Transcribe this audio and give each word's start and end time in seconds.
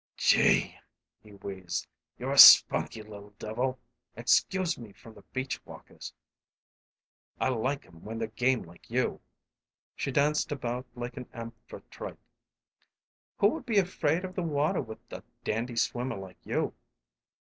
"Gee!" 0.17 0.75
he 1.21 1.33
wheezed. 1.33 1.85
"You're 2.17 2.31
a 2.31 2.37
spunky 2.39 3.03
little 3.03 3.35
devil! 3.37 3.77
Excuse 4.15 4.75
me 4.75 4.93
from 4.93 5.13
the 5.13 5.21
beach 5.31 5.63
walkers; 5.63 6.11
I 7.39 7.49
like 7.49 7.85
'em 7.85 8.01
when 8.03 8.17
they're 8.17 8.27
game 8.29 8.63
like 8.63 8.89
you." 8.89 9.21
She 9.95 10.11
danced 10.11 10.51
about 10.51 10.87
like 10.95 11.17
an 11.17 11.29
Amphitrite. 11.33 12.17
"Who 13.37 13.49
would 13.49 13.67
be 13.67 13.77
afraid 13.77 14.25
of 14.25 14.33
the 14.33 14.41
water 14.41 14.81
with 14.81 15.01
a 15.11 15.21
dandy 15.43 15.75
swimmer 15.75 16.17
like 16.17 16.43
you?" 16.43 16.73